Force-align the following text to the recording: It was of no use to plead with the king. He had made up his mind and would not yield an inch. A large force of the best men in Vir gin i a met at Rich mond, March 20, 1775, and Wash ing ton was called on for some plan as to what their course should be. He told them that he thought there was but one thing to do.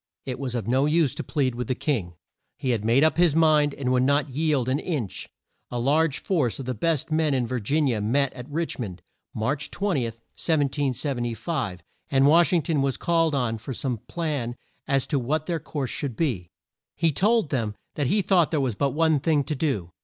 It 0.25 0.39
was 0.39 0.55
of 0.55 0.67
no 0.67 0.87
use 0.87 1.13
to 1.13 1.23
plead 1.23 1.53
with 1.53 1.67
the 1.67 1.75
king. 1.75 2.15
He 2.57 2.71
had 2.71 2.83
made 2.83 3.03
up 3.03 3.17
his 3.17 3.35
mind 3.35 3.75
and 3.75 3.91
would 3.91 4.01
not 4.01 4.31
yield 4.31 4.67
an 4.67 4.79
inch. 4.79 5.29
A 5.69 5.77
large 5.77 6.17
force 6.23 6.57
of 6.57 6.65
the 6.65 6.73
best 6.73 7.11
men 7.11 7.35
in 7.35 7.45
Vir 7.45 7.59
gin 7.59 7.85
i 7.85 7.91
a 7.91 8.01
met 8.01 8.33
at 8.33 8.49
Rich 8.49 8.79
mond, 8.79 9.03
March 9.35 9.69
20, 9.69 10.05
1775, 10.05 11.83
and 12.09 12.25
Wash 12.25 12.51
ing 12.51 12.63
ton 12.63 12.81
was 12.81 12.97
called 12.97 13.35
on 13.35 13.59
for 13.59 13.75
some 13.75 13.99
plan 14.07 14.55
as 14.87 15.05
to 15.05 15.19
what 15.19 15.45
their 15.45 15.59
course 15.59 15.91
should 15.91 16.15
be. 16.15 16.49
He 16.95 17.11
told 17.11 17.51
them 17.51 17.75
that 17.93 18.07
he 18.07 18.23
thought 18.23 18.49
there 18.49 18.59
was 18.59 18.73
but 18.73 18.93
one 18.95 19.19
thing 19.19 19.43
to 19.43 19.53
do. 19.55 19.91